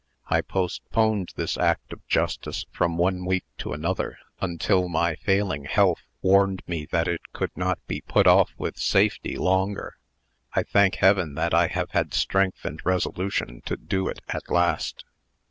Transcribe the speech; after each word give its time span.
I 0.29 0.41
postponed 0.41 1.29
this 1.35 1.59
act 1.59 1.93
of 1.93 2.03
justice 2.07 2.65
from 2.71 2.97
one 2.97 3.23
week 3.23 3.43
to 3.59 3.71
another, 3.71 4.17
until 4.41 4.89
my 4.89 5.13
failing 5.13 5.65
health 5.65 6.01
warned 6.23 6.63
me 6.65 6.87
that 6.89 7.07
it 7.07 7.21
could 7.33 7.55
not 7.55 7.77
be 7.85 8.01
put 8.01 8.25
off 8.25 8.49
with 8.57 8.77
safety 8.79 9.35
longer. 9.35 9.97
I 10.55 10.63
thank 10.63 10.95
Heaven 10.95 11.35
that 11.35 11.53
I 11.53 11.67
have 11.67 11.91
had 11.91 12.15
strength 12.15 12.65
and 12.65 12.83
resolution 12.83 13.61
to 13.65 13.77
do 13.77 14.07
it 14.07 14.21
at 14.27 14.49
last." 14.49 15.05